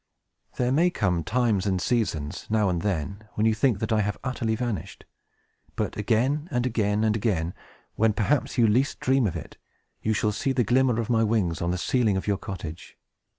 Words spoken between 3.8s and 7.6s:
I have utterly vanished. But again, and again, and again,